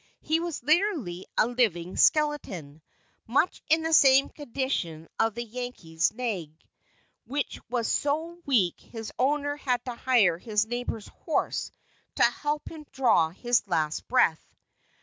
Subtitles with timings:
[0.21, 2.81] He was literally a "living skeleton,"
[3.27, 6.49] much in the same condition of the Yankee's nag,
[7.27, 11.71] which was so weak his owner had to hire his neighbor's horse
[12.15, 14.43] to help him draw his last breath.